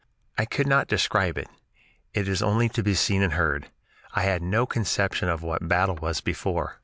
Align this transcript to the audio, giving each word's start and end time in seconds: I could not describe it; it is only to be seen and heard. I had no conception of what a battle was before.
I 0.35 0.45
could 0.45 0.65
not 0.65 0.87
describe 0.87 1.37
it; 1.37 1.47
it 2.15 2.27
is 2.27 2.41
only 2.41 2.67
to 2.69 2.81
be 2.81 2.95
seen 2.95 3.21
and 3.21 3.33
heard. 3.33 3.69
I 4.15 4.23
had 4.23 4.41
no 4.41 4.65
conception 4.65 5.29
of 5.29 5.43
what 5.43 5.61
a 5.61 5.65
battle 5.65 5.97
was 6.01 6.21
before. 6.21 6.79